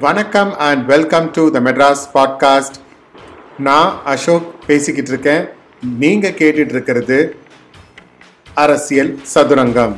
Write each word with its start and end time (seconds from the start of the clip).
வணக்கம் 0.00 0.56
and 0.56 0.86
welcome 0.86 1.30
to 1.30 1.50
the 1.50 1.60
Madras 1.60 2.16
podcast 2.16 2.74
நான் 3.58 4.00
அசோக் 4.04 4.66
பேசிக்கிட்டு 4.66 5.10
இருக்கேன் 5.10 5.48
நீங்கள் 5.98 6.32
கேட்டுட்டு 6.32 6.68
இருக்கிறது 6.68 7.36
அரசியல் 8.54 9.18
சதுரங்கம். 9.34 9.94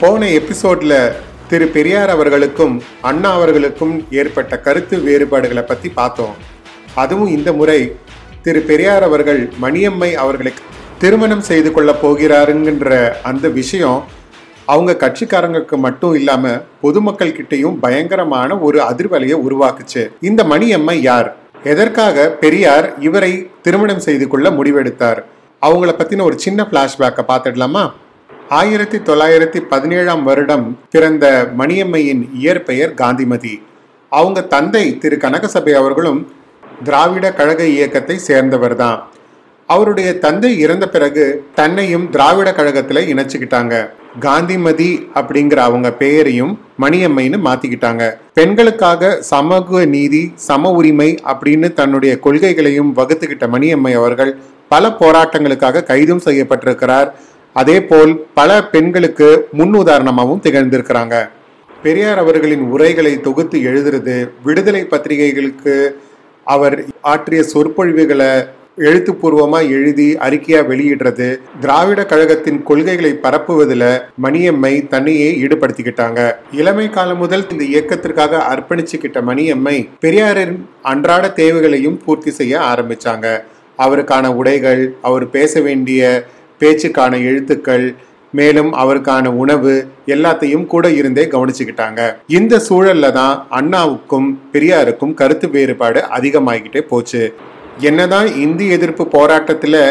போன 0.00 0.28
எபிசோடில் 0.28 1.12
திரு 1.48 1.66
பெரியார் 1.66 2.10
அவர்களுக்கும் 2.10 2.82
அண்ணா 3.00 3.32
அவர்களுக்கும் 3.32 4.06
ஏற்பட்ட 4.10 4.58
கருத்து 4.58 4.98
வேறுபாடுகளை 4.98 5.62
பற்றி 5.62 5.88
பார்த்தோம். 5.88 6.34
அதுவும் 6.94 7.28
இந்த 7.28 7.52
முறை 7.52 7.96
திரு 8.42 8.60
பெரியார் 8.60 9.02
அவர்கள் 9.02 9.52
மணியம்மை 9.62 10.12
அவர்களை 10.14 10.52
திருமணம் 10.98 11.40
செய்து 11.40 11.72
கொள்ளப் 11.72 12.06
போகிறாருங்கிற 12.06 13.12
அந்த 13.22 13.48
விஷயம் 13.48 14.04
அவங்க 14.72 14.92
கட்சிக்காரங்களுக்கு 15.02 15.76
மட்டும் 15.84 16.14
இல்லாம 16.14 16.44
பொதுமக்கள் 16.80 17.36
கிட்டையும் 17.36 17.78
பயங்கரமான 17.84 18.58
ஒரு 18.66 18.78
அதிர்வலையை 18.90 19.36
உருவாக்குச்சு. 19.46 20.02
இந்த 20.20 20.40
மணியம்மை 20.44 20.96
யார்? 21.08 21.28
எதற்காக 21.64 22.26
பெரியார் 22.42 22.86
இவரை 22.98 23.32
திருமணம் 23.62 24.04
செய்து 24.06 24.26
கொள்ள 24.28 24.50
முடிவெடுத்தார்? 24.50 25.20
அவங்கள 25.66 25.90
பத்தின 26.00 26.22
ஒரு 26.22 26.36
சின்ன 26.38 26.66
பிளாஷ்பேக்கை 26.70 27.24
பார்த்துடலாமா? 27.30 27.84
ஆயிரத்தி 28.58 28.98
தொள்ளாயிரத்தி 28.98 29.60
பதினேழாம் 29.72 30.22
வருடம் 30.28 30.66
பிறந்த 30.90 31.26
மணியம்மையின் 31.58 32.22
இயற்பெயர் 32.34 32.94
காந்திமதி. 32.94 33.54
அவங்க 34.12 34.40
தந்தை 34.54 34.84
திரு. 35.02 35.16
கனகசபை 35.24 35.72
அவர்களும் 35.80 36.20
திராவிட 36.84 37.26
கழக 37.32 37.62
இயக்கத்தை 37.76 38.16
சேர்ந்தவர் 38.28 38.76
தான் 38.76 38.98
அவருடைய 39.68 40.10
தந்தை 40.24 40.50
இறந்த 40.64 40.88
பிறகு 40.94 41.24
தன்னையும் 41.54 42.06
திராவிட 42.14 42.48
கழகத்தில் 42.52 43.08
இணைச்சிக்கிட்டாங்க. 43.12 43.74
காந்திமதி 44.18 45.08
அப்படிங்கிற 45.14 45.56
அவங்க 45.56 45.92
பெயரையும் 45.92 46.58
மணியம்மைன்னு 46.80 47.38
மாத்திக்கிட்டாங்க. 47.46 48.10
பெண்களுக்காக 48.34 49.22
சமூக 49.22 49.84
நீதி 49.84 50.32
சம 50.34 50.70
உரிமை 50.70 51.18
அப்படின்னு 51.24 51.72
தன்னுடைய 51.72 52.18
கொள்கைகளையும் 52.24 52.92
வகுத்துக்கிட்ட 52.96 53.46
மணியம்மை 53.54 53.92
அவர்கள் 53.92 54.36
பல 54.68 54.88
போராட்டங்களுக்காக 54.88 55.84
கைதும் 55.84 56.24
செய்யப்பட்டிருக்கிறார். 56.24 57.10
அதே 57.52 57.82
போல் 57.82 58.26
பல 58.34 58.64
பெண்களுக்கு 58.64 59.48
முன் 59.52 59.74
உதாரணமாகவும் 59.74 60.44
திகழ்ந்திருக்கிறாங்க. 60.44 61.28
பெரியார் 61.82 62.18
அவர்களின் 62.18 62.62
உரைகளை 62.72 63.20
தொகுத்து 63.20 63.58
எழுதுறது 63.58 64.30
விடுதலை 64.42 64.84
பத்திரிகைகளுக்கு 64.84 66.00
அவர் 66.44 66.84
ஆற்றிய 67.00 67.42
சொற்பொழிவுகளை 67.42 68.44
எழுத்துப்பூர்வமாக 68.78 69.70
எழுதி 69.76 70.06
அறிக்கையாக 70.26 70.68
வெளியிடுறது 70.70 71.26
திராவிட 71.62 72.00
கழகத்தின் 72.04 72.60
கொள்கைகளை 72.62 73.12
பரப்புவதில் 73.24 73.86
மணியம்மை 74.24 74.72
தன்னையே 74.88 75.30
ஈடுபடுத்திக்கிட்டாங்க. 75.42 76.20
இளமை 76.60 76.86
காலம் 76.90 77.18
முதல் 77.18 77.44
இந்த 77.52 77.64
இயக்கத்திற்காக 77.64 78.42
அர்ப்பணிச்சுக்கிட்ட 78.52 79.20
மணியம்மை 79.30 79.76
பெரியாரின் 80.04 80.54
அன்றாட 80.92 81.32
தேவைகளையும் 81.40 81.98
பூர்த்தி 82.04 82.30
செய்ய 82.30 82.60
ஆரம்பிச்சாங்க. 82.72 83.26
அவருக்கான 83.78 84.28
உடைகள் 84.34 84.82
அவர் 85.00 85.26
பேச 85.30 85.60
வேண்டிய 85.60 86.00
பேச்சுக்கான 86.60 87.12
எழுத்துக்கள் 87.28 87.86
மேலும் 88.32 88.72
அவருக்கான 88.72 89.28
உணவு 89.42 89.72
எல்லாத்தையும் 90.14 90.66
கூட 90.66 90.88
இருந்தே 90.90 91.24
கவனிச்சுக்கிட்டாங்க. 91.24 92.00
இந்த 92.38 92.60
சூழல்ல 92.68 93.12
தான் 93.12 93.34
அண்ணாவுக்கும் 93.60 94.28
பெரியாருக்கும் 94.52 95.14
கருத்து 95.14 95.48
வேறுபாடு 95.50 96.02
அதிகமாகிக்கிட்டே 96.18 96.82
போச்சு. 96.88 97.22
என்னதான் 97.88 98.28
இந்தி 98.44 98.66
எதிர்ப்பு 98.76 99.04
போராட்டத்தில் 99.14 99.82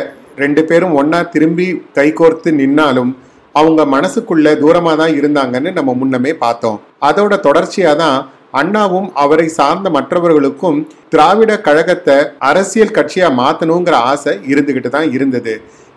ரெண்டு 0.41 0.61
பேரும் 0.69 0.95
ஒன்னா 0.99 1.19
திரும்பி 1.33 1.67
கைகோர்த்து 1.97 2.49
நின்னாலும் 2.59 3.11
அவங்க 3.55 3.81
மனசுக்குள்ள 3.93 4.47
தூரமாக 4.61 4.95
தான் 5.01 5.13
இருந்தாங்கன்னு 5.19 5.71
நம்ம 5.77 5.93
முன்னமே 6.01 6.31
பார்த்தோம். 6.43 6.77
அதோட 7.07 7.33
தொடர்ச்சியாக 7.47 7.95
தான் 8.01 8.17
அண்ணாவும் 8.59 9.09
அவரை 9.23 9.47
சார்ந்த 9.57 9.87
மற்றவர்களுக்கும் 9.95 10.77
திராவிட 11.13 11.51
கழகத்தை 11.67 12.17
அரசியல் 12.49 12.95
கட்சியாக 12.97 13.37
மாற்றணுங்கிற 13.41 13.95
ஆசை 14.11 14.33
இருந்துக்கிட்டு 14.51 14.91
தான் 14.97 15.09
இருந்தது. 15.17 15.53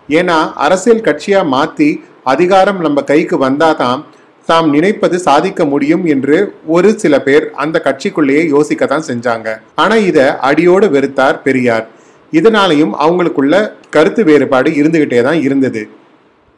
ஏன்னா 0.08 0.38
அரசியல் 0.66 1.06
கட்சியாக 1.08 1.52
மாற்றி 1.54 1.90
அதிகாரம் 2.32 2.80
நம்ம 2.86 2.98
கைக்கு 3.12 3.36
வந்தாதான் 3.46 4.00
தாம் 4.48 4.68
நினைப்பது 4.74 5.16
சாதிக்க 5.26 5.64
முடியும் 5.72 6.04
என்று 6.14 6.36
ஒரு 6.76 6.88
சில 7.02 7.14
பேர் 7.26 7.44
அந்த 7.62 7.76
கட்சிக்குள்ளேயே 7.84 8.42
யோசிக்க 8.54 8.86
தான் 8.92 9.06
செஞ்சாங்க. 9.10 9.48
ஆனா 9.82 9.96
இத 10.10 10.18
அடியோடு 10.48 10.86
வெறுத்தார் 10.94 11.38
பெரியார். 11.46 11.86
இதனாலையும் 12.32 12.92
அவங்களுக்குள்ள 13.04 13.54
கருத்து 13.96 14.22
வேறுபாடு 14.30 14.70
இருந்துகிட்டே 14.80 15.20
தான் 15.28 15.40
இருந்தது. 15.46 15.82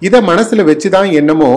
இத 0.06 0.21
மனசுல 0.31 0.65
வச்சுதான் 0.71 1.11
என்னமோ 1.21 1.53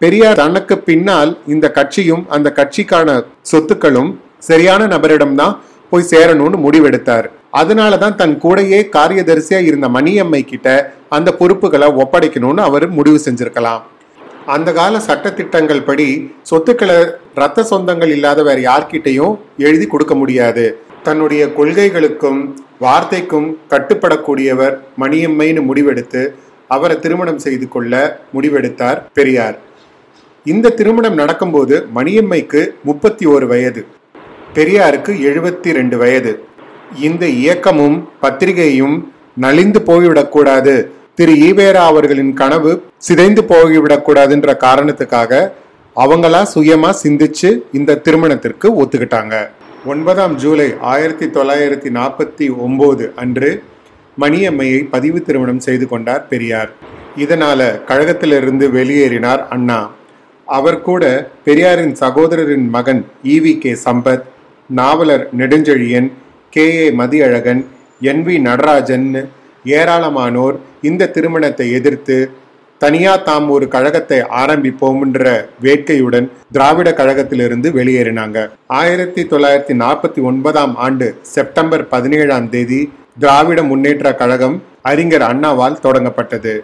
பெரியார் 0.00 0.40
தனக்கு 0.42 0.74
பின்னால் 0.88 1.32
இந்த 1.54 1.66
கட்சியும் 1.78 2.24
அந்த 2.34 2.48
கட்சிக்கான 2.58 3.18
சொத்துக்களும் 3.52 4.10
சரியான 4.48 4.82
நபரிடம்தான் 4.94 5.54
போய் 5.92 6.10
சேரணும்னு 6.12 6.58
முடிவெடுத்தார். 6.64 7.26
அதனாலதான் 7.60 8.18
தன் 8.22 8.34
கூடையே 8.42 8.80
காரியதரிசியா 8.96 9.60
இருந்த 9.68 9.86
மணியம்மை 9.96 10.42
கிட்ட 10.52 10.68
அந்த 11.16 11.28
பொறுப்புகளை 11.40 11.88
ஒப்படைக்கணும்னு 12.02 12.62
அவர் 12.70 12.86
முடிவு 12.98 13.20
செஞ்சிருக்கலாம். 13.26 13.82
அந்த 14.54 14.68
கால 14.78 14.94
சட்டத்திட்டங்கள் 15.06 15.86
படி 15.88 16.06
சொத்துக்களை 16.50 16.98
ரத்த 17.40 17.64
சொந்தங்கள் 17.70 18.12
இல்லாத 18.16 18.42
வேற 18.48 18.58
யார்கிட்டையும் 18.68 19.34
எழுதி 19.66 19.86
கொடுக்க 19.92 20.14
முடியாது. 20.20 20.64
தன்னுடைய 21.06 21.42
கொள்கைகளுக்கும் 21.58 22.40
வார்த்தைக்கும் 22.84 23.48
கட்டுப்படக்கூடியவர் 23.72 24.74
மணியம்மைன்னு 25.02 25.62
முடிவெடுத்து 25.68 26.22
அவரை 26.74 26.96
திருமணம் 27.04 27.42
செய்து 27.46 27.66
கொள்ள 27.74 27.92
முடிவெடுத்தார் 28.34 28.98
பெரியார். 29.18 29.56
இந்த 30.46 30.74
திருமணம் 30.80 31.18
நடக்கும்போது 31.20 31.76
மணியம்மைக்கு 31.98 32.60
முப்பத்தி 32.88 33.26
ஓரு 33.34 33.46
வயது 33.52 33.82
பெரியாருக்கு 34.56 35.12
எழுபத்தி 35.30 35.70
ரெண்டு 35.78 35.96
வயது. 36.02 36.32
இந்த 37.08 37.24
இயக்கமும் 37.40 37.96
பத்திரிகையும் 38.22 38.96
நலிந்து 39.44 39.80
போய்விடக்கூடாது 39.88 40.74
திரு 41.18 41.32
ஈவேரா 41.46 41.80
அவர்களின் 41.90 42.34
கனவு 42.40 42.72
சிதைந்து 43.06 43.42
போய்விடக்கூடாதுன்ற 43.42 44.50
காரணத்துக்காக 44.64 45.30
அவங்களா 45.96 46.42
சுயமா 46.52 46.90
சிந்திச்சு 47.02 47.48
இந்த 47.78 47.96
திருமணத்திற்கு 48.04 48.68
ஒத்துக்கிட்டாங்க. 48.82 49.34
ஒன்பதாம் 49.92 50.34
ஜூலை 50.34 50.66
ஆயிரத்தி 50.80 51.26
தொள்ளாயிரத்தி 51.26 51.90
நாற்பத்தி 51.96 52.46
ஒன்பது 52.66 53.12
அன்று 53.22 53.50
மணியம்மையை 54.18 54.88
பதிவு 54.90 55.22
திருமணம் 55.22 55.58
செய்து 55.58 55.88
கொண்டார் 55.88 56.28
பெரியார். 56.28 56.70
இதனால 57.24 57.84
கழகத்திலிருந்து 57.88 58.68
வெளியேறினார் 58.76 59.42
அண்ணா. 59.48 59.90
அவர் 60.44 60.80
கூட 60.80 61.30
பெரியாரின் 61.48 61.96
சகோதரரின் 62.02 62.68
மகன் 62.76 63.02
E V 63.34 63.58
K 63.58 63.72
Sampath 63.86 64.28
Navalar 64.70 65.28
Nedunchezhiyan 65.40 66.08
K 66.50 66.68
A 66.84 66.86
Mathiyazhagan 67.00 67.64
N 68.00 68.24
V 68.28 68.38
Natarajan 68.48 69.08
ஏராளமானோர் 69.76 70.56
இந்த 70.88 71.10
திருமணத்தை 71.16 71.66
எதிர்த்து 71.78 72.18
தனியா 72.80 73.12
தாம் 73.26 73.46
ஒரு 73.54 73.66
கழகத்தை 73.74 74.18
ஆரம்பிப்போம்ன்ற 74.40 75.28
வேட்கையுடன் 75.64 76.26
திராவிட 76.52 76.88
கழகத்திலிருந்து 77.00 77.68
வெளியேறினாங்க. 77.78 78.38
ஆயிரத்தி 78.80 79.22
தொள்ளாயிரத்தி 79.32 79.74
நாற்பத்தி 79.82 80.20
ஒன்பதாம் 80.30 80.74
ஆண்டு 80.86 81.06
செப்டம்பர் 81.34 81.84
பதினேழாம் 81.94 82.48
தேதி 82.54 82.80
திராவிட 83.22 83.62
முன்னேற்ற 83.70 84.14
கழகம் 84.14 84.56
அறிஞர் 84.90 85.26
அண்ணாவால் 85.30 85.80
தொடங்கப்பட்டது. 85.86 86.54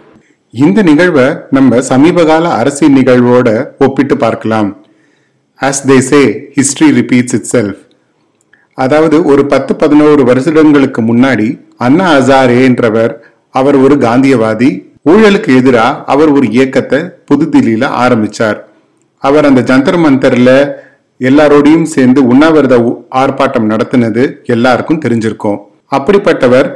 இந்த 0.55 0.83
நிகழ்வை 0.91 1.27
நம்ம 1.51 1.81
சமீபகால 1.91 2.45
அரசியல் 2.61 2.97
நிகழ்வோட 2.99 3.49
ஒப்பிட்டு 3.87 4.17
பார்க்கலாம். 4.25 4.71
As 5.61 5.83
they 5.91 5.99
say 6.11 6.23
history 6.59 6.91
repeats 7.01 7.37
itself 7.55 7.81
அதாவது 8.79 9.25
ஒரு 9.25 9.47
பத்து 9.47 9.77
பதினோரு 9.77 10.23
வருஷங்களுக்கு 10.23 11.03
முன்னாடி 11.03 11.49
அண்ணா 11.77 12.07
ஹசாரேன்றவர் 12.15 13.13
அவர் 13.51 13.77
ஒரு 13.77 13.95
காந்தியவாதி. 13.95 14.71
ஊழலுக்கு 15.11 15.51
எதிராக 15.57 16.03
அவர் 16.05 16.31
ஒரு 16.33 16.47
இயக்கத்தை 16.51 16.99
புதுதில்லியில 17.31 17.85
ஆரம்பிச்சார். 18.05 18.59
அவர் 19.23 19.45
அந்த 19.45 19.61
ஜந்தர் 19.61 19.99
மந்தர்ல 20.05 20.51
எல்லாரோடையும் 21.21 21.89
சேர்ந்து 21.95 22.21
உண்ணாவிரத 22.27 22.77
ஆர்ப்பாட்டம் 23.15 23.71
நடத்தினது 23.73 24.23
எல்லாருக்கும் 24.47 25.03
தெரிஞ்சிருக்கும். 25.05 25.59
அப்படிப்பட்டவர் 25.93 26.69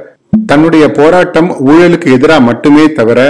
தன்னுடைய 0.46 0.92
போராட்டம் 0.92 1.50
ஊழலுக்கு 1.66 2.08
எதிராக 2.12 2.40
மட்டுமே 2.40 2.92
தவிர 2.92 3.20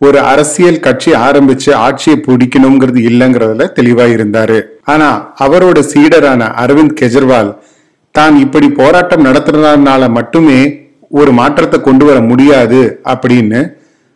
ஒரு 0.00 0.18
அரசியல் 0.20 0.80
கட்சி 0.80 1.10
ஆரம்பிச்சு 1.26 1.70
ஆட்சியை 1.86 2.16
பிடிக்கணுங்கிறது 2.18 3.00
இல்லைங்கிறதுல 3.10 3.64
தெளிவா 3.78 4.06
இருந்தாரு 4.16 4.58
ஆனா 4.84 5.08
அவரோட 5.38 5.78
சீடரான 5.92 6.48
அரவிந்த் 6.56 6.96
கெஜ்ரிவால் 7.00 7.50
தான் 8.10 8.36
இப்படி 8.36 8.68
போராட்டம் 8.68 9.24
நடத்துறதுனால 9.24 10.10
மட்டுமே 10.10 10.60
ஒரு 11.08 11.32
மாற்றத்தை 11.32 11.80
கொண்டு 11.80 12.04
வர 12.04 12.20
முடியாது 12.20 12.80
அப்படின்னு 13.04 13.60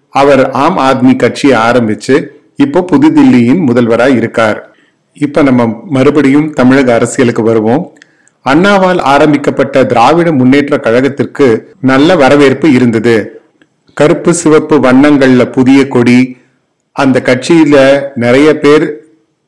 அவர் 0.08 0.50
ஆம் 0.50 0.78
ஆத்மி 0.78 1.16
கட்சியை 1.16 1.56
ஆரம்பிச்சு 1.58 2.16
இப்போ 2.56 2.80
புதுதில்லியின் 2.92 3.62
முதல்வராக 3.62 4.10
இருக்கார். 4.10 4.58
இப்ப 5.16 5.42
நம்ம 5.42 5.62
மறுபடியும் 5.90 6.52
தமிழக 6.52 6.94
அரசியலுக்கு 6.94 7.42
வருவோம். 7.42 7.82
அண்ணாவால் 8.46 9.00
ஆரம்பிக்கப்பட்ட 9.02 9.84
திராவிட 9.84 10.32
முன்னேற்ற 10.32 10.76
கழகத்திற்கு 10.76 11.46
நல்ல 11.80 12.16
வரவேற்பு 12.16 12.72
இருந்தது. 12.72 13.16
கருப்பு 13.94 14.34
சிவப்பு 14.34 14.76
வண்ணங்கள்ல 14.78 15.50
புதிய 15.50 15.88
கொடி 15.88 16.36
அந்த 16.92 17.22
கட்சியில 17.24 17.76
நிறைய 18.14 18.58
பேர் 18.58 18.84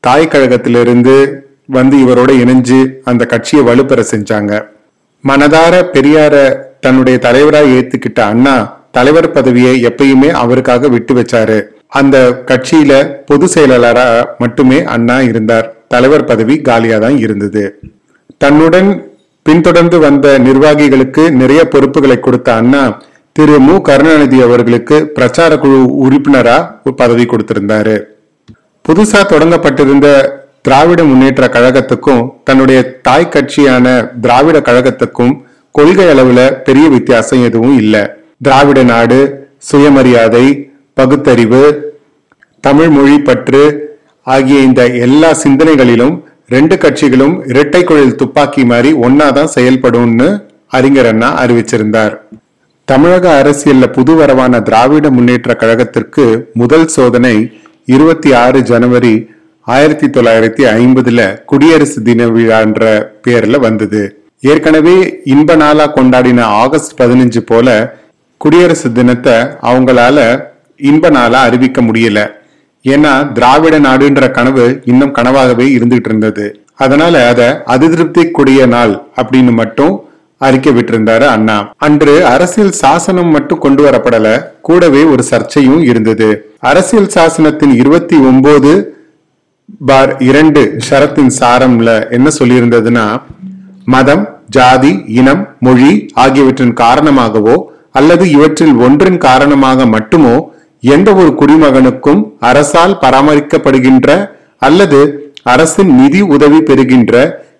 தாய் 0.01 0.31
கழகத்திலிருந்து 0.33 1.17
வந்து 1.67 1.97
இவரோட 1.97 2.31
இணைஞ்சு 2.43 2.79
அந்த 3.05 3.25
கட்சியை 3.25 3.63
வலுப்பெற 3.67 4.01
செஞ்சாங்க. 4.11 4.53
மனதார 5.25 5.75
பெரியார 5.95 6.35
தன்னுடைய 6.81 7.19
தலைவராக 7.19 7.67
ஏத்துக்கிட்ட 7.67 8.21
அண்ணா 8.21 8.57
தலைவர் 8.91 9.33
பதவியை 9.33 9.85
எப்பயுமே 9.85 10.31
அவருக்காக 10.43 10.89
விட்டு 10.89 11.15
வச்சாரு. 11.15 11.59
அந்த 11.89 12.17
கட்சியில 12.51 12.93
பொது 13.27 13.47
செயலாளரா 13.55 14.07
மட்டுமே 14.39 14.83
அண்ணா 14.83 15.21
இருந்தார். 15.21 15.67
தலைவர் 15.89 16.25
பதவி 16.25 16.55
காலியா 16.61 16.99
தான் 16.99 17.19
இருந்தது. 17.19 17.81
தன்னுடன் 18.39 18.89
பின்தொடர்ந்து 19.43 19.99
வந்த 19.99 20.39
நிர்வாகிகளுக்கு 20.39 21.31
நிறைய 21.31 21.69
பொறுப்புகளை 21.69 22.21
கொடுத்த 22.21 22.55
அண்ணா 22.55 22.83
திரு 23.33 23.59
மு. 23.59 23.75
கருணாநிதி 23.81 24.43
அவர்களுக்கு 24.43 24.97
பிரச்சார 25.07 25.59
குழு 25.59 25.79
உறுப்பினரா 26.05 26.57
பதவி 26.97 27.25
கொடுத்திருந்தாரு. 27.25 27.97
புதுசா 28.85 29.21
தொடங்கப்பட்டிருந்த 29.33 30.09
திராவிட 30.67 31.01
முன்னேற்ற 31.05 31.45
கழகத்துக்கும் 31.57 32.23
தன்னுடைய 32.45 32.79
தாய் 33.07 33.33
கட்சியான 33.35 33.87
திராவிட 34.21 34.59
கழகத்துக்கும் 34.69 35.35
கொள்கை 35.75 36.07
அளவுல 36.13 36.41
பெரிய 36.67 36.87
வித்தியாசம் 36.95 37.43
எதுவும் 37.49 37.77
இல்லை. 37.83 38.01
திராவிட 38.43 38.81
நாடு 38.83 39.19
சுயமரியாதை 39.69 40.47
பகுத்தறிவு 40.95 41.63
தமிழ் 42.65 42.89
மொழி 42.89 43.19
பற்று 43.19 43.63
ஆகிய 44.27 44.59
இந்த 44.61 44.83
எல்லா 45.07 45.31
சிந்தனைகளிலும் 45.43 46.15
ரெண்டு 46.49 46.75
கட்சிகளும் 46.77 47.37
இரட்டை 47.51 47.85
குழல் 47.85 48.19
துப்பாக்கி 48.23 48.65
மாதிரி 48.65 48.91
ஒன்னாதான் 49.07 49.55
செயல்படும்னு 49.55 50.29
அறிஞர் 50.77 51.07
அண்ணா 51.07 51.29
அறிவிச்சிருந்தார். 51.43 52.15
தமிழக 52.89 53.27
அரசியல்ல 53.41 53.87
புது 53.93 54.13
வரவான 54.21 54.63
திராவிட 54.63 55.07
முன்னேற்ற 55.11 55.57
கழகத்திற்கு 55.63 56.25
முதல் 56.55 56.87
சோதனை 56.97 57.37
இருபத்தி 57.85 58.31
ஆறு 58.43 58.59
ஜனவரி 58.63 59.15
ஆயிரத்தி 59.67 60.07
தொள்ளாயிரத்தி 60.07 60.65
ஐம்பதுல 60.81 61.45
குடியரசு 61.45 62.03
தின 62.03 62.27
விழான்ற 62.27 62.83
பேர்ல 63.25 63.59
வந்தது. 63.61 64.19
ஏற்கனவே 64.41 65.21
இன்ப 65.25 65.57
நாளா 65.57 65.93
கொண்டாடின 65.95 66.41
ஆகஸ்ட் 66.41 67.01
பதினஞ்சு 67.01 67.39
போல 67.39 67.99
குடியரசு 68.37 68.93
தினத்தை 68.93 69.33
அவங்களால 69.71 70.47
இன்ப 70.77 71.11
நாளா 71.11 71.41
அறிவிக்க 71.41 71.83
முடியல. 71.83 72.31
ஏன்னா 72.85 73.33
திராவிட 73.33 73.79
நாடுன்ற 73.79 74.31
கனவு 74.31 74.81
இன்னும் 74.85 75.15
கனவாகவே 75.15 75.67
இருந்துகிட்டு 75.77 76.11
இருந்தது. 76.13 76.61
அதனால 76.75 77.29
அத 77.29 77.63
அதிருப்திக்குரிய 77.67 78.67
நாள் 78.67 79.07
அப்படின்னு 79.23 79.53
மட்டும் 79.53 79.95
அறிக்கை 80.39 80.73
விட்டிருந்தாரு 80.75 81.27
அண்ணா. 81.27 81.73
அன்று 81.77 82.25
அரசியல் 82.27 82.71
சாசனம் 82.71 83.31
மட்டும் 83.31 83.59
கொண்டு 83.59 83.91
வரப்படல 83.91 84.51
கூடவே 84.61 85.03
ஒரு 85.03 85.25
சர்ச்சையும் 85.31 85.83
இருந்தது. 85.83 86.55
அரசியல் 86.59 87.11
சாசனத்தின் 87.15 87.75
இருபத்தி 87.75 88.17
ஒன்பது 88.17 88.73
பார் 89.69 90.23
இரண்டு 90.23 90.79
ஷரத்தின் 90.89 91.33
சாரம்ல 91.41 92.11
என்ன 92.11 92.29
சொல்லியிருந்ததுன்னா 92.39 93.07
மதம் 93.85 94.25
ஜாதி 94.49 95.05
இனம் 95.07 95.43
மொழி 95.59 95.91
ஆகியவற்றின் 96.15 96.75
காரணமாகவோ 96.75 97.57
அல்லது 97.93 98.31
இவற்றில் 98.31 98.75
ஒன்றின் 98.77 99.19
காரணமாக 99.19 99.87
மட்டுமோ 99.87 100.35
எந்த 100.83 101.15
ஒரு 101.15 101.35
குடிமகனுக்கும் 101.35 102.23
அரசால் 102.41 102.99
பராமரிக்கப்படுகின்ற 103.03 104.09
அல்லது 104.59 105.01
அரசின் 105.43 105.95
நிதி 105.95 106.21
உதவி 106.21 106.61
பெறுகின்ற 106.61 107.15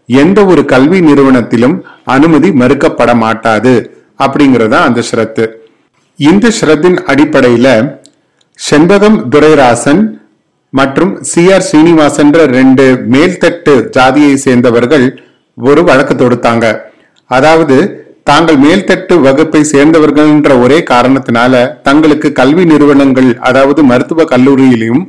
எந்த 0.07 0.45
ஒரு 0.45 0.65
கல்வி 0.65 1.01
நிறுவனத்திலும் 1.01 1.77
அனுமதி 2.05 2.51
மறுக்கப்பட 2.51 3.15
மாட்டாது 3.15 3.75
அப்படிங்கறதா 4.19 4.79
அந்த 4.83 5.03
ஷரத்து. 5.11 5.45
இந்த 6.19 6.53
ஷரத்தின் 6.61 6.99
அடிப்படையில 7.07 7.69
செண்பகம் 8.59 9.29
துரைராசன் 9.29 10.03
மற்றும் 10.79 11.13
சி 11.31 11.43
ஆர் 11.53 11.67
ஸ்ரீனிவாசன்ற 11.69 12.39
ரெண்டு 12.59 12.85
மேல்தட்டு 13.13 13.75
ஜாதியை 13.91 14.35
சேர்ந்தவர்கள் 14.37 15.07
ஒரு 15.59 15.83
வழக்கு 15.85 16.15
தொடுத்தாங்க 16.15 16.67
அதாவது 17.31 17.77
தாங்கள் 18.23 18.57
மேல்தட்டு 18.57 19.15
வகுப்பை 19.21 19.61
சேர்ந்தவர்கள் 19.65 20.29
என்ற 20.29 20.51
ஒரே 20.59 20.79
காரணத்தினால 20.93 21.55
தங்களுக்கு 21.83 22.29
கல்வி 22.33 22.65
நிறுவனங்கள் 22.65 23.31
அதாவது 23.49 23.81
மருத்துவ 23.83 24.25
கல்லூரியிலும் 24.25 25.03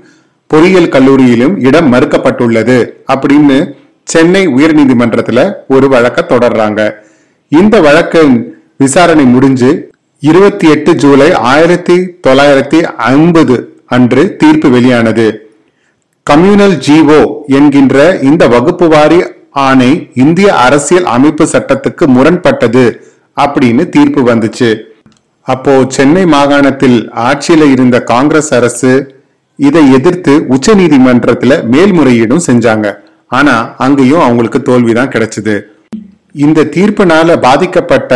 பொறியியல் 0.49 0.93
கல்லூரியிலும் 0.95 1.55
இடம் 1.59 1.89
மறுக்கப்பட்டுள்ளது 1.93 2.77
அப்படின்னு 3.13 3.57
சென்னை 4.07 4.43
உயர்நீதிமன்றத்துல 4.57 5.39
ஒரு 5.67 5.87
வழக்க 5.93 6.19
தொடர்றாங்க. 6.23 6.81
இந்த 7.51 7.75
வழக்கின் 7.87 8.35
விசாரணை 8.77 9.25
முடிஞ்சு 9.25 9.71
இருபத்தி 10.23 10.67
எட்டு 10.67 10.91
ஜூலை 10.95 11.27
ஆயிரத்தி 11.51 11.97
தொள்ளாயிரத்தி 12.27 12.79
ஐம்பது 13.11 13.55
அன்று 13.87 14.23
தீர்ப்பு 14.37 14.69
வெளியானது. 14.69 15.27
கம்யூனல் 16.29 16.75
ஜிஓ 16.85 17.19
என்கின்ற 17.47 17.97
இந்த 18.29 18.47
வகுப்பு 18.47 18.87
வாரி 18.87 19.19
ஆணை 19.65 19.89
இந்திய 20.13 20.47
அரசியல் 20.55 21.05
அமைப்பு 21.05 21.45
சட்டத்துக்கு 21.51 22.05
முரண்பட்டது 22.15 22.83
அப்படின்னு 23.37 23.89
தீர்ப்பு 23.89 24.21
வந்துச்சு. 24.29 24.69
அப்போ 25.41 25.73
சென்னை 25.87 26.25
மாகாணத்தில் 26.25 26.97
ஆட்சியில 27.27 27.69
இருந்த 27.71 28.03
காங்கிரஸ் 28.03 28.53
அரசு 28.53 28.91
இதை 29.55 29.83
எதிர்த்து 29.91 30.33
உச்ச 30.47 30.75
நீதிமன்றத்துல 30.75 31.53
மேல்முறையீடும் 31.73 32.45
செஞ்சாங்க. 32.49 32.93
ஆனா 33.27 33.75
அங்கேயும் 33.77 34.21
அவங்களுக்கு 34.21 34.61
தோல்விதான் 34.61 35.13
கிடைச்சது. 35.15 35.55
இந்த 36.45 36.67
தீர்ப்பினால 36.75 37.41
பாதிக்கப்பட்ட 37.41 38.11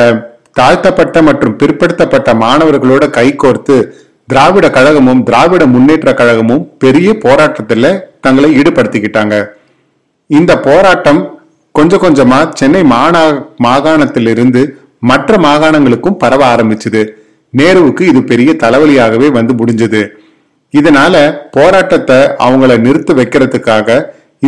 தாழ்த்தப்பட்ட 0.51 1.21
மற்றும் 1.21 1.57
பிற்படுத்தப்பட்ட 1.57 2.33
மாணவர்களோட 2.43 3.03
கைகோர்த்து 3.17 3.77
திராவிட 4.31 4.65
கழகமும் 4.77 5.21
திராவிட 5.27 5.63
முன்னேற்ற 5.73 6.09
கழகமும் 6.19 6.63
பெரிய 6.83 7.09
போராட்டத்தில் 7.23 7.89
தங்களை 8.25 8.49
ஈடுபடுத்திக்கிட்டாங்க. 8.59 9.35
இந்த 10.29 10.51
போராட்டம் 10.67 11.21
கொஞ்சம் 11.77 12.03
கொஞ்சமா 12.03 12.37
சென்னை 12.59 12.83
மாநா 12.93 13.23
மாகாணத்திலிருந்து 13.65 14.61
மற்ற 15.09 15.37
மாகாணங்களுக்கும் 15.45 16.17
பரவ 16.23 16.41
ஆரம்பிச்சது. 16.53 17.01
நேருவுக்கு 17.53 18.03
இது 18.11 18.19
பெரிய 18.31 18.51
தலைவலியாகவே 18.63 19.27
வந்து 19.37 19.53
முடிஞ்சது. 19.61 20.01
இதனால 20.73 21.15
போராட்டத்தை 21.55 22.19
அவங்கள 22.45 22.77
நிறுத்த 22.85 23.13
வைக்கிறதுக்காக 23.19 23.97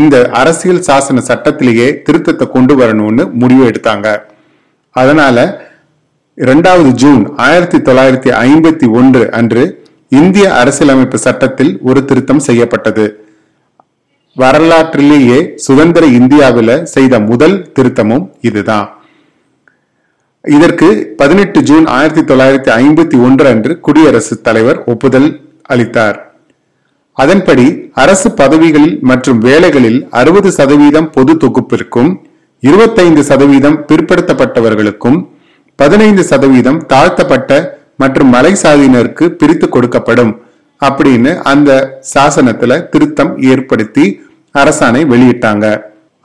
இந்த 0.02 0.16
அரசியல் 0.42 0.86
சாசன 0.88 1.24
சட்டத்திலேயே 1.30 1.88
திருத்தத்தை 2.06 2.46
கொண்டு 2.56 2.76
வரணும்னு 2.82 3.24
முடிவு 3.42 3.64
எடுத்தாங்க. 3.72 4.08
அதனால 4.96 5.38
இரண்டாவது 6.38 6.92
ஜூன் 6.92 7.34
ஆயிரத்தி 7.38 7.78
தொள்ளாயிரத்தி 7.78 8.30
ஐம்பத்தி 8.30 8.92
ஒன்று 8.92 9.32
அன்று 9.32 9.86
இந்திய 10.10 10.56
அரசியலமைப்பு 10.56 11.18
சட்டத்தில் 11.18 11.80
ஒரு 11.82 12.06
திருத்தம் 12.06 12.40
செய்யப்பட்டது. 12.40 13.18
வரலாற்றிலேயே 14.38 15.54
சுதந்திர 15.56 16.06
இந்தியாவில் 16.06 16.86
செய்த 16.86 17.20
முதல் 17.20 17.72
திருத்தமும் 17.80 18.32
இதுதான். 18.42 18.90
இதற்கு 20.44 21.16
பதினெட்டு 21.18 21.62
ஜூன் 21.62 21.86
ஆயிரத்தி 21.88 22.34
தொள்ளாயிரத்தி 22.34 22.72
ஐம்பத்தி 22.82 23.22
ஒன்று 23.22 23.48
அன்று 23.48 23.80
குடியரசுத் 23.80 24.44
தலைவர் 24.44 24.84
ஒப்புதல் 24.84 25.52
அளித்தார். 25.62 26.32
அதன்படி 27.14 27.92
அரசு 27.94 28.30
பதவிகளில் 28.30 29.00
மற்றும் 29.00 29.40
வேலைகளில் 29.40 30.08
அறுபது 30.10 30.52
சதவீதம் 30.52 31.10
பொது 31.10 31.34
தொகுப்பிற்கும் 31.34 32.26
இருபத்தைந்து 32.60 33.24
சதவீதம் 33.24 33.86
பிற்படுத்தப்பட்டவர்களுக்கும் 33.88 35.33
பதினைந்து 35.80 36.24
சதவீதம் 36.32 36.80
தாழ்த்தப்பட்ட 36.92 37.52
மற்றும் 38.02 38.30
மலை 38.36 38.54
சாதியினருக்கு 38.64 39.26
பிரித்து 39.40 39.68
கொடுக்கப்படும் 39.70 40.34
அப்படின்னு 40.82 41.32
அந்த 41.52 41.72
சாசனத்துல 42.14 42.78
திருத்தம் 42.94 43.34
ஏற்படுத்தி 43.52 44.06
அரசாணை 44.56 45.02
வெளியிட்டாங்க. 45.12 45.66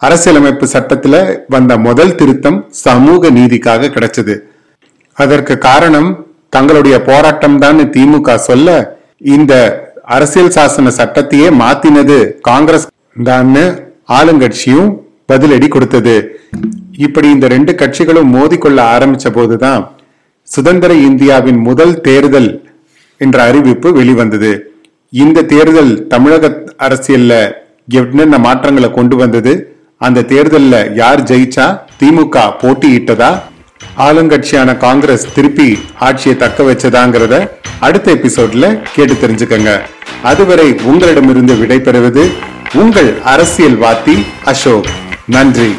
அரசியலமைப்பு 0.00 0.66
சட்டத்துல 0.72 1.16
வந்த 1.54 1.72
முதல் 1.86 2.16
திருத்தம் 2.20 2.58
சமூக 2.84 3.30
நீதிக்காக 3.38 3.90
கிடைச்சது. 3.94 4.34
அதற்கு 5.16 5.54
காரணம் 5.68 6.10
தங்களுடைய 6.56 6.96
போராட்டம் 7.08 7.58
தான் 7.64 7.80
திமுக 7.94 8.36
சொல்ல 8.48 8.76
இந்த 9.36 9.54
அரசியல் 10.16 10.54
சாசன 10.56 10.92
சட்டத்தையே 11.00 11.48
மாத்தினது 11.62 12.18
காங்கிரஸ் 12.48 12.86
தான் 13.30 13.56
ஆளுங்கட்சியும் 14.18 14.90
பதிலடி 15.30 15.68
கொடுத்தது. 15.68 16.14
இப்படி 17.04 17.28
இந்த 17.30 17.48
ரெண்டு 17.48 17.72
கட்சிகளும் 17.72 18.32
மோதிக்கொள்ள 18.34 18.78
ஆரம்பிச்ச 18.94 19.30
போதுதான் 19.30 19.82
சுதந்திர 20.42 20.94
இந்தியாவின் 20.94 21.56
முதல் 21.56 22.00
தேர்தல் 22.00 22.70
என்ற 23.18 23.42
அறிவிப்பு 23.42 23.92
வெளிவந்தது. 23.92 24.72
இந்த 25.10 25.42
தேர்தல் 25.42 26.06
தமிழக 26.06 26.64
அரசியல்ல 26.78 27.52
என்னென்ன 27.88 28.38
மாற்றங்களை 28.38 28.90
கொண்டு 28.90 29.16
வந்தது? 29.16 29.52
அந்த 29.98 30.20
தேர்தல்ல 30.20 30.94
யார் 30.94 31.22
ஜெயிச்சா? 31.22 31.66
திமுக 32.00 32.52
போட்டியிட்டதா? 32.62 33.30
ஆளுங்கட்சியான 33.98 34.76
காங்கிரஸ் 34.76 35.34
திருப்பி 35.34 35.78
ஆட்சியை 35.98 36.36
தக்க 36.36 36.62
வச்சதாங்கிறத 36.62 37.48
அடுத்த 37.78 38.14
எபிசோட்ல 38.14 38.82
கேட்டு 38.94 39.12
தெரிஞ்சுக்கங்க. 39.12 39.80
அதுவரை 40.22 40.74
உங்களிடமிருந்து 40.82 41.54
விடைபெறுவது 41.54 42.24
உங்கள் 42.74 43.14
அரசியல் 43.22 43.78
வாத்தி 43.78 44.24
அசோக். 44.44 44.86
நன்றி. 45.26 45.72